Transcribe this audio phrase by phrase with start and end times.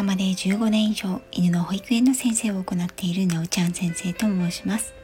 [0.00, 4.94] 浜で15年以上犬の保育園の先生を行っているなおちゃん先生と申します。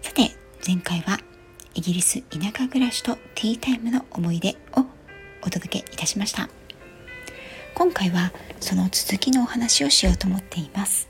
[0.00, 0.30] さて
[0.64, 1.18] 前回は
[1.74, 4.86] イギリス田舎暮らしとティータイムの思い出を
[5.44, 6.48] お届けいたしました。
[7.74, 11.08] 今回はその続きのお話をしようと思っています。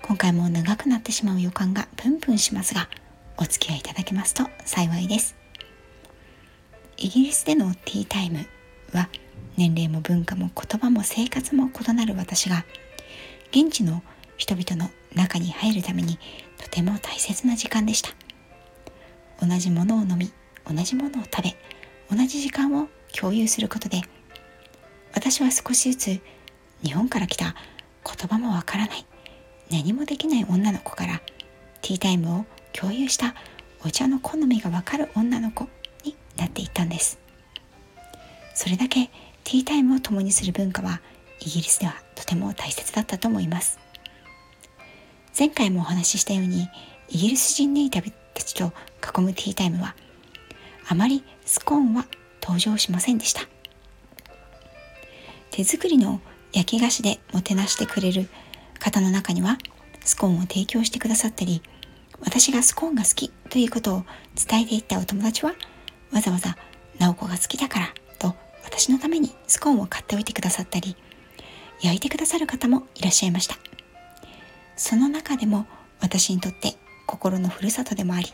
[0.00, 2.88] 今回も長くなってしまう予感がプンプンしますが
[3.36, 5.36] お付き合いいただけますと幸いです。
[6.96, 8.46] イギリスでのティータイム
[8.94, 9.10] は
[9.56, 12.64] 年齢も文化も言葉も生活も異なる私が
[13.50, 14.02] 現地の
[14.36, 16.18] 人々の中に入るために
[16.58, 18.10] とても大切な時間でした。
[19.40, 20.32] 同じものを飲み
[20.66, 21.56] 同じものを食べ
[22.10, 24.00] 同じ時間を共有することで
[25.14, 26.20] 私は少しずつ
[26.82, 27.54] 日本から来た
[28.04, 29.06] 言葉もわからない
[29.70, 31.22] 何もできない女の子から
[31.82, 33.34] ティータイムを共有した
[33.84, 35.68] お茶の好みがわかる女の子
[36.04, 37.18] になっていったんです。
[38.54, 39.10] それだけ
[39.46, 41.00] ティータイムを共にする文化は
[41.38, 43.78] イギリスではとても大切だったと思います。
[45.38, 46.68] 前回もお話ししたように
[47.08, 48.72] イギリス人ネイタビたちと
[49.18, 49.94] 囲むティータイムは
[50.88, 52.06] あまりスコーンは
[52.42, 53.42] 登場しませんでした。
[55.52, 56.20] 手作りの
[56.52, 58.28] 焼き菓子でもてなしてくれる
[58.80, 59.58] 方の中には
[60.04, 61.62] スコーンを提供してくださったり
[62.20, 65.54] 私がスコーンが好きということを伝えていったお友達は
[66.12, 66.56] わざわざ
[66.98, 67.94] 直子が好きだから
[68.78, 70.96] 私のためにスコーンを買っておいてくださったり
[71.80, 73.56] 焼いてくださる方もいらっしゃいました。
[74.76, 75.66] その中でも
[76.00, 76.74] 私にとって
[77.06, 78.26] 心のふるさとでもあり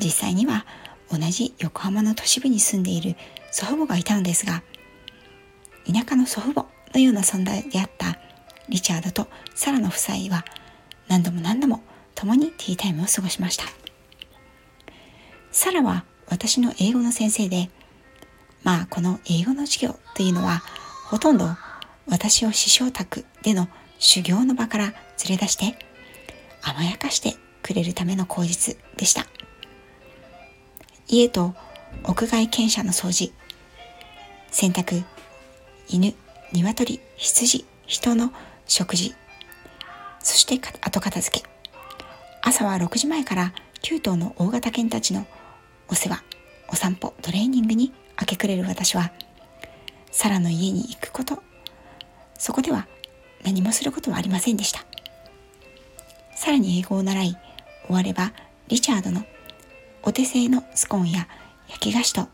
[0.00, 0.66] 実際には
[1.12, 3.14] 同じ横浜の都市部に住んでいる
[3.52, 4.64] 祖父母がいたのですが
[5.86, 8.18] 田舎の祖父母のような存在であった
[8.68, 10.44] リチャードとサラの夫妻は
[11.06, 11.82] 何度も何度も
[12.16, 13.64] 共にティータイムを過ごしました。
[15.52, 17.70] サラは私の英語の先生で
[18.66, 20.60] まあこの英語の授業というのは
[21.04, 21.46] ほとんど
[22.08, 23.68] 私を師匠宅での
[24.00, 24.94] 修行の場から連
[25.30, 25.78] れ出して
[26.62, 29.24] 甘やかしてくれるための口実でした。
[31.06, 31.54] 家と
[32.02, 33.32] 屋外犬舎の掃除。
[34.50, 35.04] 洗濯
[35.86, 36.16] 犬
[36.52, 38.32] 鶏羊人の
[38.66, 39.14] 食事。
[40.18, 41.46] そして後片付け。
[42.42, 43.52] 朝は6時前から
[43.82, 45.24] 9頭の大型犬たちの
[45.86, 46.24] お世話、
[46.66, 49.12] お散歩、トレーニングに明け暮れる私は、
[50.10, 51.42] サラの家に行くこと、
[52.38, 52.86] そこでは
[53.44, 54.84] 何もすることはありませんでした。
[56.34, 57.36] さらに英語を習い、
[57.86, 58.32] 終われば
[58.68, 59.24] リチャードの
[60.02, 61.28] お手製のスコーンや
[61.68, 62.28] 焼き菓子と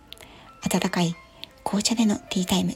[0.63, 1.15] 温かい
[1.65, 2.75] 紅茶でのティータイム。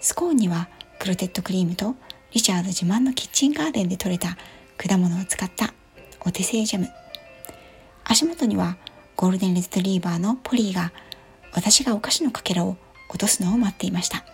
[0.00, 1.94] スコーンにはクロテッドクリームと
[2.32, 4.36] リチャード自慢のキッチンガーデンで採れた
[4.76, 5.72] 果物を使った
[6.20, 6.88] お手製ジャム
[8.04, 8.76] 足元には
[9.16, 10.92] ゴールデンレトリーバーのポリーが
[11.58, 12.76] 私がお菓子のかけらを
[13.08, 14.24] 落とすのを待っていました。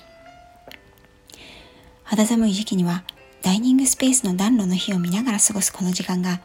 [2.03, 3.03] 肌寒い時期には
[3.41, 6.43] ダイニングスペースの暖炉の火を見ながら過ごすこの時間が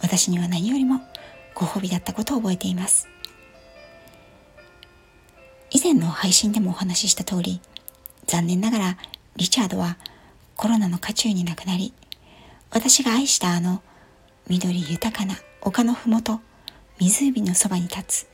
[0.00, 1.02] 私には何よりも
[1.54, 3.06] ご褒美だったことを覚えています。
[5.70, 7.60] 以前の配信でもお話しした通り
[8.26, 8.98] 残念ながら
[9.36, 9.98] リチャードは
[10.56, 11.92] コロナの渦中に亡くなり
[12.70, 13.82] 私が愛したあの
[14.48, 16.40] 緑豊かな丘のふもと
[16.98, 18.33] 湖のそばに立つ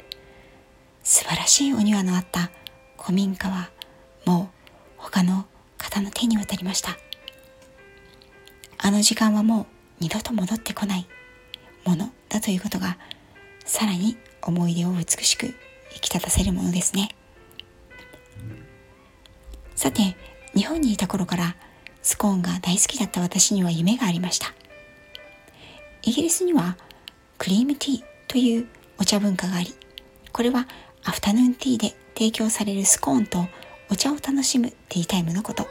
[1.02, 2.50] 素晴らしいお庭のあった
[2.98, 3.70] 古民家は
[4.26, 4.56] もう
[4.96, 5.46] 他の
[5.78, 6.98] 方の手に渡りました。
[8.78, 9.66] あの時間はもう
[10.00, 11.06] 二度と戻ってこない
[11.84, 12.96] ものだということが
[13.64, 15.52] さらに思い出を美しく引
[16.00, 17.10] き立たせるものですね。
[19.74, 20.16] さて
[20.54, 21.56] 日本にいた頃から
[22.02, 24.54] スコーンが大好きだった私には夢がありました。
[26.02, 26.76] イギリスには
[27.38, 28.66] クリームティーという
[28.98, 29.74] お茶文化があり、
[30.32, 30.66] これは
[31.10, 33.48] アフタヌーンティーで提供されるスコーンと
[33.90, 35.66] お茶を楽しむティータイムのこと。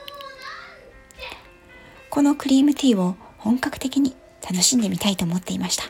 [2.10, 5.86] このクリームティーを本格的に楽しんでみたいと思っていました。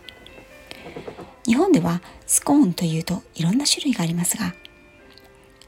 [1.48, 4.54] 日本ではスコーンというといろんな種類がありますが、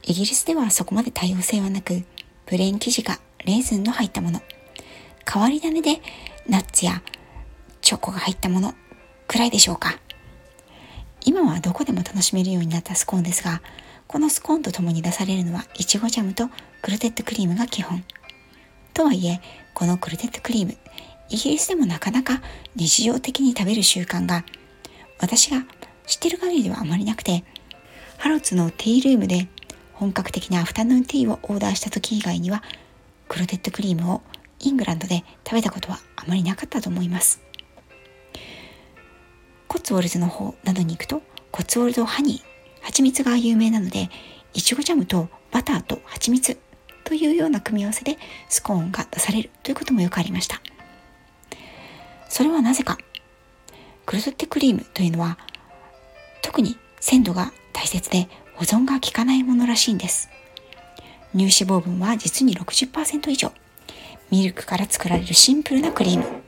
[0.03, 2.03] イギリスではそこまで多様性はなく、
[2.45, 4.43] プレーン生地がレーズンの入ったもの、
[5.27, 6.03] 変わり種で
[6.47, 7.01] ナッツや
[7.81, 8.75] チョコが入ったもの
[9.27, 9.97] くらいでしょうか
[11.23, 13.61] 今はどこでも楽しめるようになったスコーンですが
[14.07, 16.49] このスコーンと共に出されるのはいちごジャムと
[16.81, 18.03] クルテッドクリームが基本。
[18.93, 19.39] とはいえ
[19.73, 20.75] このクルテッドクリーム
[21.29, 22.41] イギリスでもなかなか
[22.75, 24.43] 日常的に食べる習慣が
[25.19, 25.63] 私が
[26.05, 27.45] 知ってる限りではあまりなくて
[28.17, 29.47] ハロツのティールームで
[29.93, 32.63] 本格的なアフタヌーンティーをオーダーした時以外には
[33.29, 34.21] クルテッドクリームを
[34.59, 37.41] イングランドで食べたことはあまりなかったと思います。
[39.71, 42.41] コツウォルズの方などに行くとコツウォルズハニー
[42.81, 44.09] 蜂蜜が有名なので
[44.53, 46.59] いちごジャムとバターと蜂蜜
[47.05, 48.17] というような組み合わせで
[48.49, 50.61] スコーンが出されるということもよくありました。
[52.27, 52.97] それはなぜか
[54.05, 55.37] クルトッテクリームというのは
[56.41, 60.29] 特に鮮度が大切で保存が効かないものらしいんです。
[61.33, 63.53] 乳脂肪分は実に60%以上。
[64.31, 66.40] ミルクから作られるシンプルなクリーム。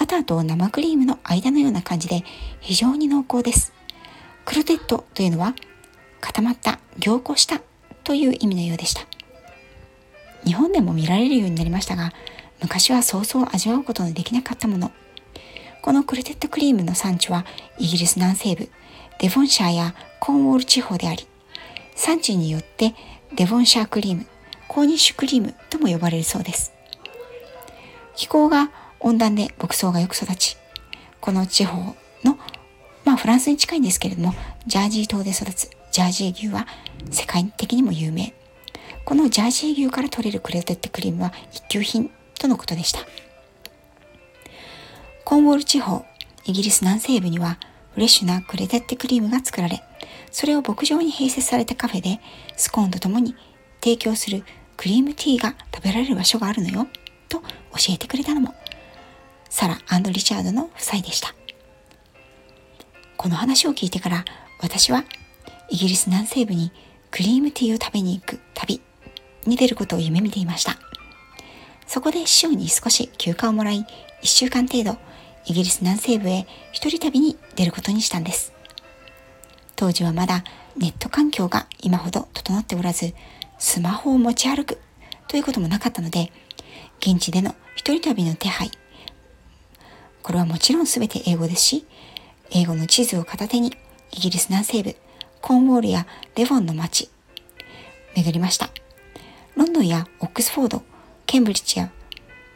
[0.00, 2.24] バターと生クリームの間のような感じで
[2.60, 3.74] 非常に濃厚です。
[4.46, 5.54] クロテッドというのは
[6.22, 7.60] 固まった、凝固した
[8.02, 9.02] という意味のようでした。
[10.46, 12.14] 日本でも見られるようになりましたが、
[12.62, 14.90] 昔はそうそう味わうことのできなかったもの。
[15.82, 17.44] このクルテッドクリームの産地は
[17.76, 18.70] イギリス南西部、
[19.18, 21.26] デヴォンシャーやコーンウォール地方であり、
[21.94, 22.94] 産地によって
[23.34, 24.26] デボンシャークリーム、
[24.66, 26.72] コーニッシュクリームとも呼ばれるそうです。
[28.16, 28.70] 気候が
[29.00, 30.56] 温暖で牧草がよく育ち、
[31.20, 32.38] この地方の、
[33.04, 34.34] まあフランスに近いんですけれども、
[34.66, 36.66] ジャージー島で育つジャージー牛は
[37.10, 38.34] 世界的にも有名。
[39.04, 43.00] このジャージー牛から取れるクロテッドクリームは一級品とのことでした。
[45.24, 46.04] コンウォール地方、
[46.44, 47.58] イギリス南西部には
[47.94, 49.82] フレッシュなクレテッドクリームが作られ、
[50.30, 52.20] それを牧場に併設されたカフェで
[52.56, 53.34] スコーンと共に
[53.82, 54.44] 提供する
[54.76, 56.86] クリームティーが食べられる場所があるのよ
[57.28, 57.46] と教
[57.90, 58.54] えてくれたのも
[59.50, 61.34] サラリチャードの夫妻でした。
[63.16, 64.24] この話を聞いてから
[64.60, 65.04] 私は
[65.68, 66.72] イギリス南西部に
[67.10, 68.80] クリームティーを食べに行く旅
[69.44, 70.78] に出ることを夢見ていました。
[71.86, 73.80] そこで週に少し休暇をもらい、
[74.22, 74.96] 1週間程度、
[75.44, 78.52] イギリス南西部へ一人旅に出ることにしたんです。
[79.74, 80.44] 当時はまだ
[80.76, 83.12] ネット環境が今ほど整っておらず、
[83.58, 84.78] スマホを持ち歩く
[85.26, 86.30] ということもなかったので、
[87.00, 88.70] 現地での一人旅の手配、
[90.22, 91.86] これはもちろん全て英語ですし、
[92.50, 93.72] 英語の地図を片手に
[94.12, 94.96] イギリス南西部、
[95.40, 97.08] コーンウォールやデボンの街、
[98.14, 98.70] 巡りました。
[99.56, 100.82] ロンドンやオックスフォード、
[101.26, 101.90] ケンブリッジや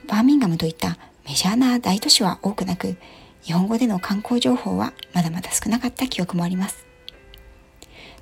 [0.09, 2.97] バーミンガムといったメジャーな大都市は多くなく、
[3.43, 6.87] 日本語での観光情報はまだまだ少なかった記憶もあります。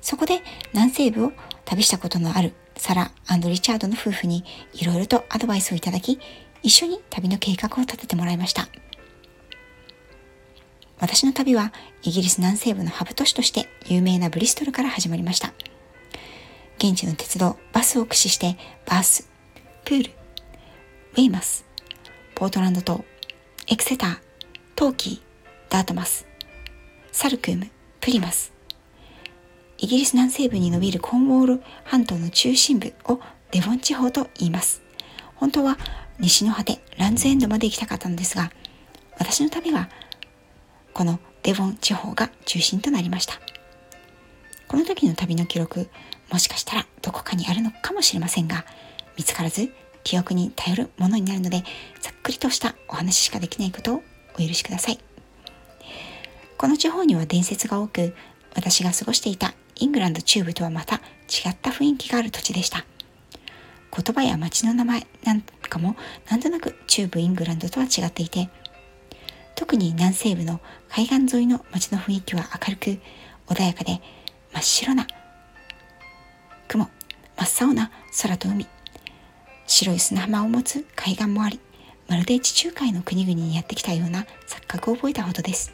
[0.01, 0.41] そこで
[0.73, 1.31] 南西部を
[1.65, 4.43] 旅したことのあるサラリチャードの夫婦に
[4.73, 6.19] いろいろとアドバイスをいただき、
[6.61, 8.67] 一緒に旅の計画を立ててもらいました。
[11.03, 15.51] 私の旅はイギリス南西部のハブ都市として有名なブリストルから始まりました。
[16.77, 18.55] 現地の鉄道、バスを駆使して
[18.85, 19.29] バース、
[19.83, 21.65] プール、ウェイマス、
[22.35, 23.03] ポートランド島、
[23.67, 24.17] エクセター、
[24.77, 25.19] トーキー、
[25.69, 26.25] ダートマス、
[27.11, 27.67] サルクーム、
[27.99, 28.53] プリマス、
[29.79, 33.19] イギリス南西部に伸びるコーンウォール半島の中心部を
[33.51, 34.81] デボン地方と言います。
[35.35, 35.77] 本当は
[36.17, 38.53] 西の果て、ランズエンドまで行きたかったのですが、
[39.19, 39.89] 私の旅は
[40.93, 43.39] このデボン地方が中心となりました。
[44.67, 45.89] この時の旅の記録、
[46.31, 48.65] もしかしたらどこかにあるのかもしれませんが、
[49.17, 49.73] 見つからず
[50.03, 51.63] 記憶に頼るものになるので、
[52.01, 54.03] ざっくりとしたお話しかできないことを
[54.35, 54.99] お許しください。
[56.57, 58.15] この地方には伝説が多く、
[58.55, 62.85] 私が過ごしていたイングランド中部とはまた違った雰囲気がある土地でした。
[63.95, 65.95] 言葉や街の名前なんかも
[66.29, 68.49] なんとなく中部イングランドとは違っていて、
[69.63, 72.99] 特に南西部の海岸沿いの街の雰囲気は明るく
[73.47, 74.01] 穏やかで
[74.51, 75.07] 真っ白な
[76.67, 76.89] 雲、
[77.37, 77.89] 真っ青な
[78.21, 78.67] 空と海、
[79.65, 81.61] 白い砂浜を持つ海岸もあり、
[82.09, 85.73] まるで地中海の国々にやってきたような錯覚を覚えたほどです。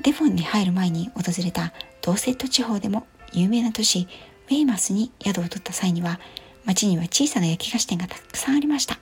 [0.00, 4.06] デフォンに入る前に訪れたドーセット地方でも有名な都市
[4.48, 6.20] ウェイマスに宿を取った際には
[6.64, 9.00] 町には小さな焼き菓子店がたくさんありました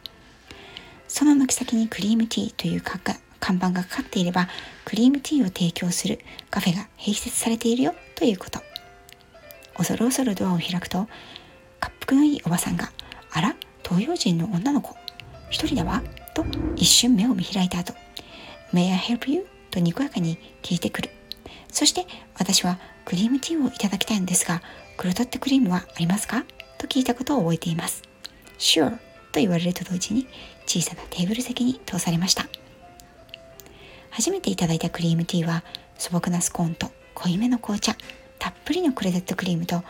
[1.08, 4.48] その軒先にクリームティーという看板がかかっていれば
[4.84, 6.18] クリームティーを提供する
[6.50, 8.60] カフェが併設されているよということ
[9.76, 11.08] 恐る恐るドアを開くと
[11.80, 12.90] 滑覆のいいおばさんが
[13.32, 14.96] 「あら東洋人の女の子
[15.50, 16.02] 一人だわ」
[16.34, 16.44] と
[16.76, 17.94] 一瞬目を見開いた後
[18.72, 21.10] 「May I help you?」とにこやかに聞いてくる
[21.70, 22.06] そして
[22.38, 24.62] 私はクリームティーをいただきたいんですが、
[24.96, 26.44] クルトッテクリームはありますか？
[26.78, 28.02] と聞いたことを覚えています。
[28.58, 28.96] Sure
[29.30, 30.26] と言われると同時に
[30.66, 32.46] 小さなテーブル席に通されました。
[34.10, 35.62] 初めていただいたクリームティーは
[35.98, 37.96] 素朴なスコーンと濃いめの紅茶、
[38.38, 39.82] たっぷりのクレジットクリームと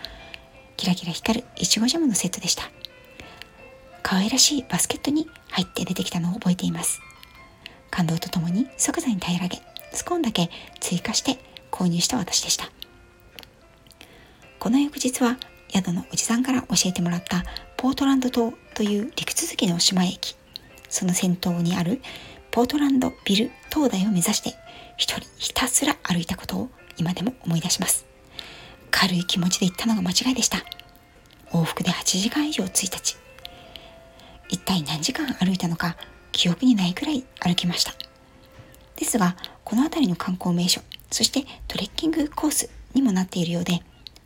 [0.76, 2.64] キラキラ光るいちごジャムのセットでした。
[4.02, 7.00] 可愛らしいバスケットに入って出てきたのを覚えています。
[7.90, 9.61] 感動とともに即座に平らげ、
[9.92, 11.38] スコーンだけ追加して
[11.71, 12.71] 購入した私でした。
[14.59, 17.45] この翌日は宿のおじさんから教えてもらった
[17.76, 20.37] ポートランド島という陸続きの島駅、
[20.96, 22.00] その先頭にある
[22.50, 24.54] ポートランドビル灯台を目指して
[24.96, 28.06] 一人ひたすら歩いたことを今でも思い出します。
[28.90, 30.64] 軽い気持ちで行ったのが間違いでした。
[31.52, 33.16] 往復で8時間以上1日
[34.48, 35.96] 一体何時間歩いたのか
[36.32, 37.92] 記憶にないくらい歩きました
[38.96, 43.82] ですがこの辺りの観光名所そしてトレッキングコースにもなっているようで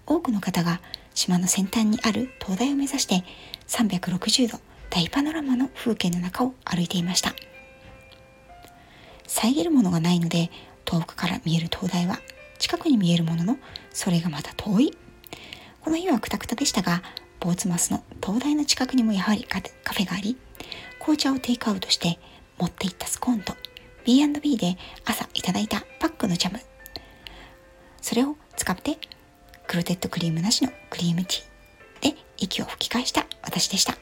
[0.07, 0.81] 多くの方が
[1.15, 3.25] 島の先端にある灯台を目指して
[3.69, 4.59] 360度
[4.91, 7.35] 大パノラマの風景の中を歩いていました。
[9.27, 10.51] 遮るものがないので
[10.85, 12.19] 遠くから見える灯台は
[12.59, 13.57] 近くに見えるものの
[13.93, 14.99] それがまた遠い。
[15.81, 17.03] この日はくたくたでしたが
[17.39, 20.37] ボーツマスの灯台の近くにもやはりカフェがあり
[20.99, 22.19] 紅茶をテイクアウトして
[22.59, 23.55] 持っていったスコーンと
[24.05, 26.61] B&B で朝いただいたパックのジャム。
[28.03, 28.99] それを使って
[29.67, 33.95] クロテッドクリームなしのクリームティーで息を吹き返した私でした。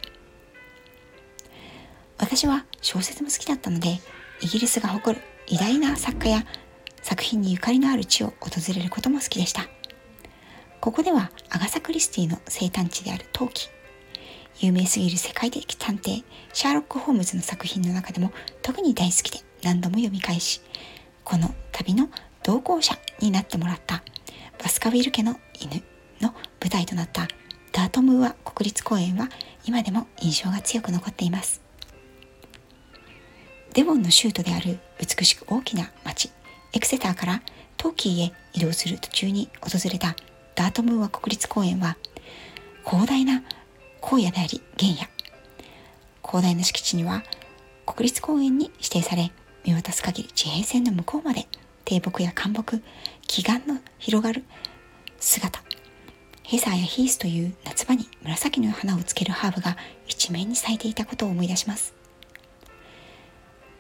[2.19, 4.01] 私は小説も好きだったので
[4.41, 6.45] イギリスが誇る偉大な作家や
[7.03, 9.67] 作品にゆかりのある地を訪れることも好きでした。
[10.81, 13.71] ここではアガサ・クリスティの生誕地である陶器。
[14.61, 20.61] 有名すぎる世界的探偵シャーロック・ホームズの作品の中でも特に大好きで何度も読み返し
[21.25, 22.09] この旅の
[22.43, 24.03] 同行者になってもらった。
[24.59, 25.83] バスカウィル家の犬
[26.21, 27.29] の舞台となった。
[27.73, 29.29] ダートムーア国立公園は
[29.65, 31.68] 今でも印象が強く残っています。
[33.79, 36.33] デボンの州都である美しく大きな町
[36.73, 37.43] エクセターから
[37.77, 40.17] トーキーへ移動する途中に訪れた
[40.57, 41.97] ダートムーア国立公園は
[42.85, 43.45] 広大な
[44.03, 44.97] 荒野であり原野。
[46.29, 47.23] 広大な敷地には
[47.87, 49.31] 国立公園に指定され
[49.65, 51.47] 見渡す限り地平線の向こうまで
[51.85, 52.83] 低木や灌木
[53.29, 54.43] 奇岩の広がる
[55.21, 55.63] 姿。
[56.43, 59.77] ヘザーやヒースという夏場に紫の花をつけるハーブが
[60.09, 61.98] 一面に咲いていたことを思い出します。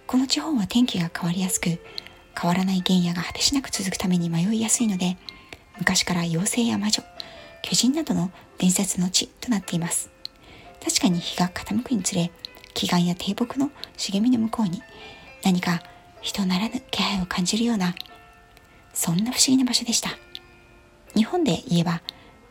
[0.08, 1.66] この地方は天気が変わりやすく
[2.34, 5.18] 変わらない原野が果てしなく続くために迷いやすいので
[5.76, 7.02] 昔から妖精や魔女
[7.60, 10.10] 巨人などの伝説の地となっています。
[10.82, 12.30] 確かに日が傾くにつれ
[12.72, 14.82] 奇岩や低木の茂みの向こうに
[15.44, 15.82] 何か
[16.22, 17.94] 人ならぬ気配を感じるような
[18.94, 20.16] そんな不思議な場所でした。
[21.14, 22.00] 日本で言えば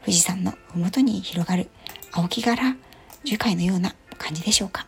[0.01, 1.69] 富士山の麓に広がる
[2.11, 2.75] 青木柄
[3.23, 4.85] 樹海のような感じでしょうか。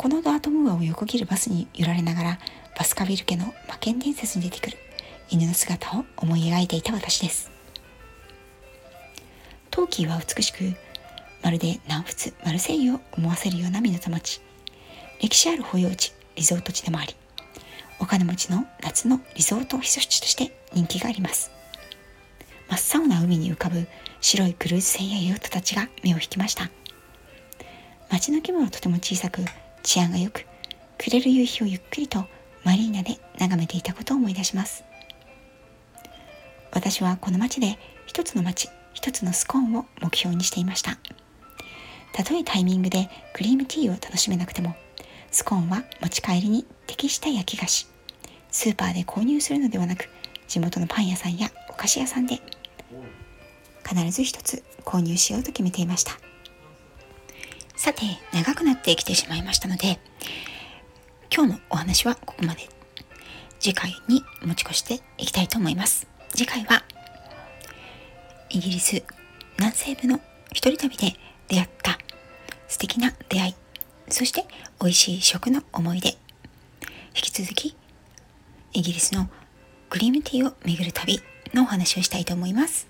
[0.00, 2.38] このダートムーアを横切るバスに揺られながら
[2.74, 4.78] バスカビル家の魔剣伝説に出てくる。
[5.28, 7.50] 犬の姿を思い描いていた私です。
[9.70, 10.74] トーキーは美しく
[11.42, 14.40] まるで南仏マルセイユを思わせるような港町。
[15.20, 17.14] 歴史ある保養地リゾート地でもあり
[17.98, 21.50] お金持ちの夏のリゾート避暑地として人気があります。
[22.70, 23.86] 真っ青な海に浮かぶ
[24.22, 26.70] 白いクルーズ船やヨットたちが目を引きました。
[28.08, 29.42] 街の規模はとても小さく
[29.82, 30.46] 治安が良く
[30.98, 32.24] 暮れる夕日をゆっくりと
[32.64, 34.84] マリーナで眺めていたことを思い出します。
[36.72, 40.98] 私はこの街で一つの街一つのスコーンを目標にしていました。
[42.12, 44.74] たとえタイミングでクリームティーを楽しめなくても
[45.30, 47.86] スコーンは持ち帰りに適した焼き菓子。
[48.50, 50.08] スーパーで購入するのではなく
[50.48, 52.40] 地元のパン屋さんやお菓子屋さんで
[53.88, 56.18] 必ず一つ購入しようと決めていました。
[57.80, 58.02] さて
[58.34, 59.98] 長くなってきてしまいましたので
[61.34, 62.68] 今日のお話はここまで。
[63.58, 66.06] 次回に持ち越していきたいと思います。
[66.34, 66.84] 次回は
[68.50, 69.02] イギリス
[69.56, 70.20] 南西部の
[70.52, 71.14] 一人旅で
[71.48, 71.98] 出会った
[72.68, 73.54] 素敵な出会い
[74.10, 74.44] そして
[74.78, 76.10] 美味しい食の思い出。
[76.10, 76.14] 引
[77.14, 77.74] き続き
[78.74, 79.30] イギリスの
[79.88, 81.18] クリームティーを巡る旅
[81.54, 82.88] のお話をしたいと思います。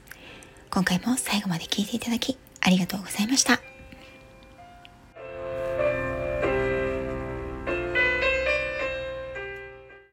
[0.68, 3.69] 今回も最後まで聞いていただきありがとうございました。